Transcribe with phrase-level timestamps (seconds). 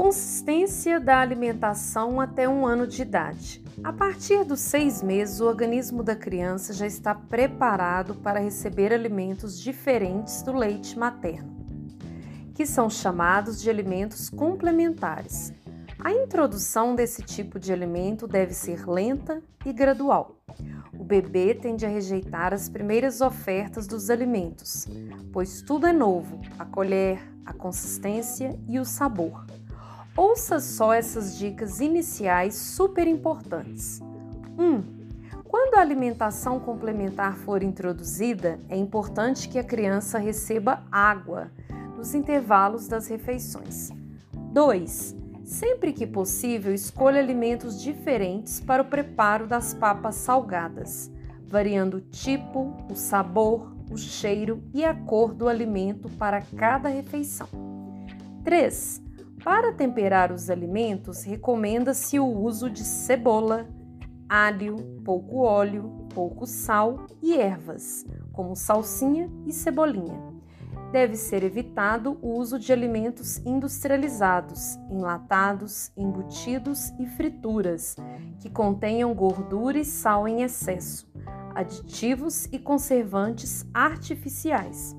[0.00, 3.60] Consistência da alimentação até um ano de idade.
[3.82, 9.58] A partir dos seis meses, o organismo da criança já está preparado para receber alimentos
[9.58, 11.50] diferentes do leite materno,
[12.54, 15.52] que são chamados de alimentos complementares.
[15.98, 20.40] A introdução desse tipo de alimento deve ser lenta e gradual.
[20.96, 24.86] O bebê tende a rejeitar as primeiras ofertas dos alimentos,
[25.32, 29.44] pois tudo é novo: a colher, a consistência e o sabor.
[30.18, 34.00] Ouça só essas dicas iniciais super importantes.
[34.58, 34.64] 1.
[34.64, 34.82] Um,
[35.44, 41.52] quando a alimentação complementar for introduzida, é importante que a criança receba água
[41.96, 43.90] nos intervalos das refeições.
[44.52, 45.14] 2.
[45.44, 51.12] Sempre que possível, escolha alimentos diferentes para o preparo das papas salgadas,
[51.46, 57.46] variando o tipo, o sabor, o cheiro e a cor do alimento para cada refeição.
[58.42, 59.06] 3.
[59.42, 63.68] Para temperar os alimentos, recomenda-se o uso de cebola,
[64.28, 70.20] alho, pouco óleo, pouco sal e ervas, como salsinha e cebolinha.
[70.90, 77.94] Deve ser evitado o uso de alimentos industrializados, enlatados, embutidos e frituras,
[78.40, 81.06] que contenham gordura e sal em excesso,
[81.54, 84.96] aditivos e conservantes artificiais.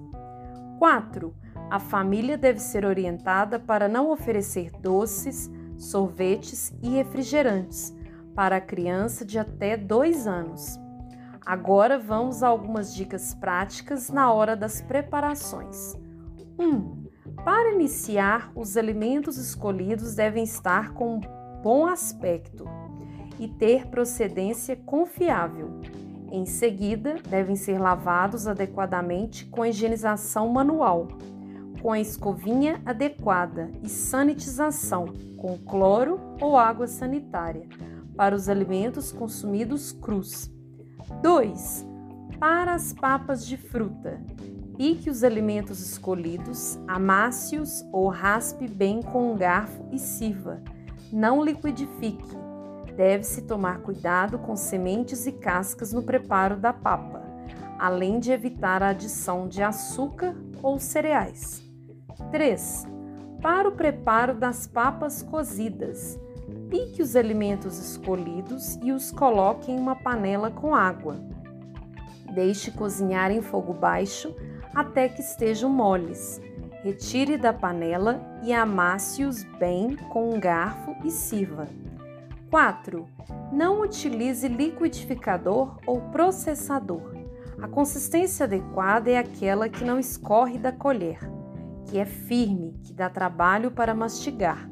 [0.78, 1.36] 4
[1.70, 7.96] a família deve ser orientada para não oferecer doces, sorvetes e refrigerantes
[8.34, 10.80] para a criança de até dois anos.
[11.46, 15.96] Agora vamos a algumas dicas práticas na hora das preparações.
[16.58, 16.64] 1.
[16.64, 17.06] Um,
[17.44, 21.22] para iniciar, os alimentos escolhidos devem estar com
[21.64, 22.66] bom aspecto
[23.40, 25.80] e ter procedência confiável.
[26.32, 31.08] Em seguida, devem ser lavados adequadamente com higienização manual
[31.82, 35.06] com a escovinha adequada e sanitização
[35.38, 37.68] com cloro ou água sanitária
[38.16, 40.52] para os alimentos consumidos crus.
[41.22, 41.88] 2.
[42.38, 44.22] Para as papas de fruta,
[44.78, 50.62] pique os alimentos escolhidos, amasse-os ou raspe bem com um garfo e sirva.
[51.12, 52.38] Não liquidifique.
[52.96, 57.24] Deve-se tomar cuidado com sementes e cascas no preparo da papa,
[57.80, 61.69] além de evitar a adição de açúcar ou cereais.
[62.32, 62.88] 3.
[63.42, 66.20] Para o preparo das papas cozidas,
[66.70, 71.16] pique os alimentos escolhidos e os coloque em uma panela com água.
[72.32, 74.36] Deixe cozinhar em fogo baixo
[74.76, 76.40] até que estejam moles.
[76.84, 81.68] Retire da panela e amasse-os bem com um garfo e sirva.
[82.52, 83.08] 4.
[83.52, 87.16] Não utilize liquidificador ou processador.
[87.60, 91.39] A consistência adequada é aquela que não escorre da colher
[91.90, 94.70] que é firme, que dá trabalho para mastigar,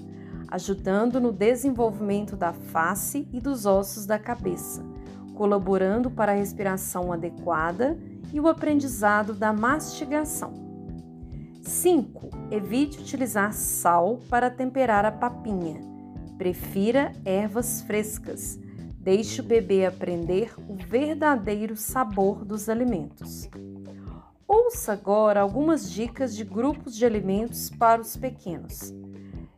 [0.47, 4.85] ajudando no desenvolvimento da face e dos ossos da cabeça,
[5.33, 7.97] colaborando para a respiração adequada
[8.31, 10.53] e o aprendizado da mastigação.
[11.63, 12.29] 5.
[12.51, 15.81] Evite utilizar sal para temperar a papinha.
[16.37, 18.59] Prefira ervas frescas.
[18.99, 23.49] Deixe o bebê aprender o verdadeiro sabor dos alimentos.
[24.47, 28.93] Ouça agora algumas dicas de grupos de alimentos para os pequenos.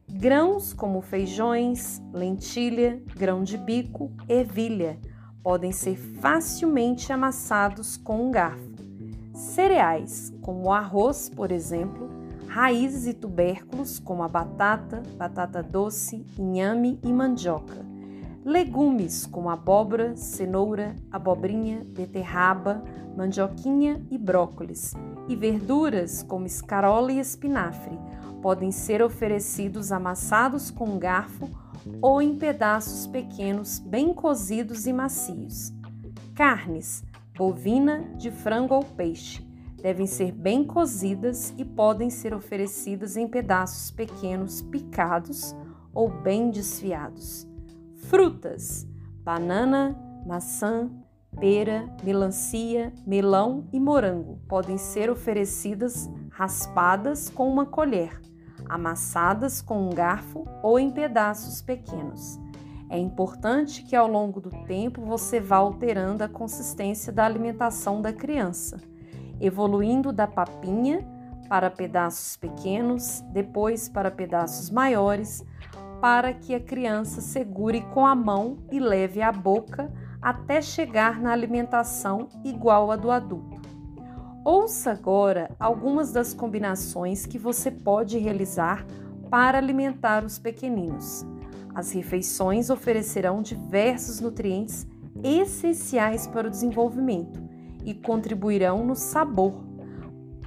[0.10, 5.00] Grãos como feijões, lentilha, grão de bico, ervilha
[5.44, 8.68] podem ser facilmente amassados com um garfo.
[9.32, 12.10] Cereais, como arroz, por exemplo,
[12.48, 17.86] raízes e tubérculos, como a batata, batata doce, inhame e mandioca.
[18.46, 22.82] Legumes, como abóbora, cenoura, abobrinha, beterraba,
[23.16, 24.94] mandioquinha e brócolis,
[25.28, 28.00] e verduras como escarola e espinafre
[28.42, 31.50] podem ser oferecidos amassados com um garfo
[32.02, 35.74] ou em pedaços pequenos bem cozidos e macios.
[36.34, 37.04] Carnes,
[37.38, 39.46] bovina, de frango ou peixe,
[39.82, 45.56] devem ser bem cozidas e podem ser oferecidas em pedaços pequenos picados
[45.94, 47.49] ou bem desfiados.
[48.08, 48.88] Frutas:
[49.24, 50.90] banana, maçã,
[51.40, 58.20] pera, melancia, melão e morango podem ser oferecidas raspadas com uma colher,
[58.68, 62.40] amassadas com um garfo ou em pedaços pequenos.
[62.90, 68.12] É importante que ao longo do tempo você vá alterando a consistência da alimentação da
[68.12, 68.80] criança,
[69.40, 71.06] evoluindo da papinha
[71.48, 75.44] para pedaços pequenos, depois para pedaços maiores,
[76.02, 79.92] para que a criança segure com a mão e leve à boca
[80.22, 83.62] até chegar na alimentação igual à do adulto.
[84.44, 88.86] Ouça agora algumas das combinações que você pode realizar
[89.30, 91.26] para alimentar os pequeninos.
[91.76, 94.88] As refeições oferecerão diversos nutrientes
[95.24, 97.40] essenciais para o desenvolvimento
[97.86, 99.64] e contribuirão no sabor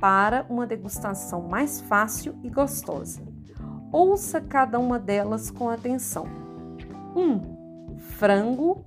[0.00, 3.31] para uma degustação mais fácil e gostosa.
[3.92, 6.24] Ouça cada uma delas com atenção.
[7.14, 7.20] 1.
[7.20, 8.82] Um, frango,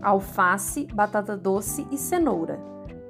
[0.00, 2.58] alface, batata doce e cenoura.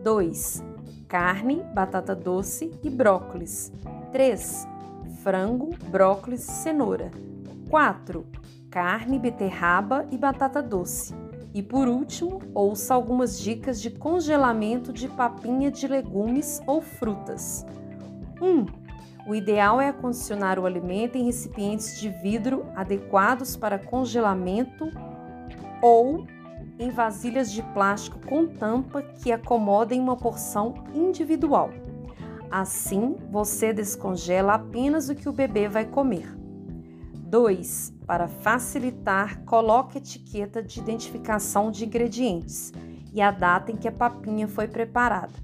[0.02, 0.64] 2.
[1.06, 3.72] Carne, batata doce e brócolis.
[4.10, 4.66] 3.
[5.22, 7.12] Frango, brócolis e cenoura.
[7.70, 8.26] 4.
[8.68, 11.14] Carne, beterraba e batata doce.
[11.54, 17.64] E por último, ouça algumas dicas de congelamento de papinha de legumes ou frutas.
[18.40, 18.46] 1.
[18.46, 18.87] Um,
[19.26, 24.90] o ideal é acondicionar o alimento em recipientes de vidro adequados para congelamento
[25.82, 26.26] ou
[26.78, 31.70] em vasilhas de plástico com tampa que acomodem uma porção individual.
[32.50, 36.34] Assim, você descongela apenas o que o bebê vai comer.
[37.14, 37.94] 2.
[38.06, 42.72] Para facilitar, coloque etiqueta de identificação de ingredientes
[43.12, 45.34] e a data em que a papinha foi preparada.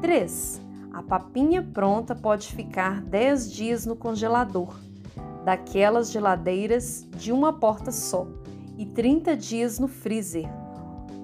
[0.00, 0.71] 3.
[0.92, 4.78] A papinha pronta pode ficar 10 dias no congelador,
[5.42, 8.26] daquelas geladeiras de uma porta só,
[8.76, 10.46] e 30 dias no freezer,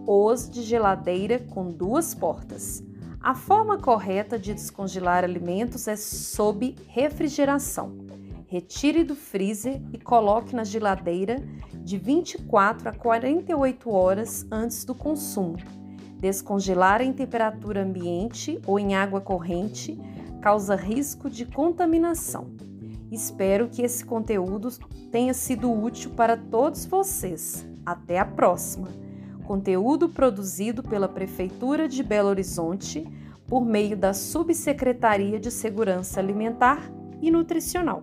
[0.06, 2.82] os de geladeira com duas portas.
[3.20, 7.92] A forma correta de descongelar alimentos é sob refrigeração.
[8.46, 11.36] Retire do freezer e coloque na geladeira
[11.74, 15.56] de 24 a 48 horas antes do consumo.
[16.18, 19.98] Descongelar em temperatura ambiente ou em água corrente
[20.40, 22.48] causa risco de contaminação.
[23.10, 24.68] Espero que esse conteúdo
[25.10, 27.66] tenha sido útil para todos vocês.
[27.84, 28.88] Até a próxima!
[29.44, 33.06] Conteúdo produzido pela Prefeitura de Belo Horizonte
[33.46, 36.82] por meio da Subsecretaria de Segurança Alimentar
[37.22, 38.02] e Nutricional.